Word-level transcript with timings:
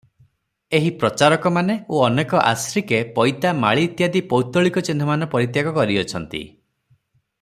ଏହି 0.77 0.87
ପ୍ରଚାରକମାନେ 1.01 1.75
ଓ 1.97 1.99
ଅନେକ 2.05 2.39
ଆଶ୍ରିକେ 2.53 3.01
ପୈତା, 3.19 3.51
ମାଳି 3.65 3.85
ଇତ୍ୟାଦି 3.89 4.23
ପୌତ୍ତଳିକ 4.33 4.85
ଚିହ୍ନମାନ 4.89 5.29
ପରିତ୍ୟାଗ 5.35 5.75
କରିଅଛନ୍ତି। 5.77 6.43